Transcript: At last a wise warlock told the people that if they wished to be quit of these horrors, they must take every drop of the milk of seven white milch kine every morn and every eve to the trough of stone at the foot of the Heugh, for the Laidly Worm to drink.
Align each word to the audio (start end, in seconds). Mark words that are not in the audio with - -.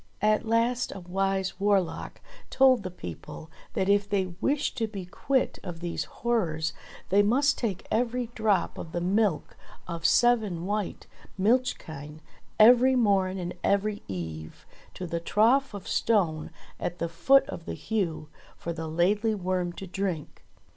At 0.23 0.47
last 0.47 0.91
a 0.95 0.99
wise 0.99 1.59
warlock 1.59 2.21
told 2.49 2.81
the 2.81 2.89
people 2.89 3.51
that 3.73 3.87
if 3.87 4.09
they 4.09 4.33
wished 4.41 4.75
to 4.79 4.87
be 4.87 5.05
quit 5.05 5.59
of 5.61 5.79
these 5.79 6.05
horrors, 6.05 6.73
they 7.09 7.21
must 7.21 7.55
take 7.55 7.85
every 7.91 8.31
drop 8.33 8.79
of 8.79 8.93
the 8.93 8.99
milk 8.99 9.55
of 9.87 10.03
seven 10.07 10.65
white 10.65 11.05
milch 11.37 11.77
kine 11.77 12.19
every 12.57 12.95
morn 12.95 13.37
and 13.37 13.53
every 13.63 14.01
eve 14.07 14.65
to 14.95 15.05
the 15.05 15.19
trough 15.19 15.75
of 15.75 15.87
stone 15.87 16.49
at 16.79 16.97
the 16.97 17.07
foot 17.07 17.47
of 17.47 17.65
the 17.67 17.75
Heugh, 17.75 18.27
for 18.57 18.73
the 18.73 18.87
Laidly 18.87 19.35
Worm 19.35 19.71
to 19.73 19.85
drink. 19.85 20.43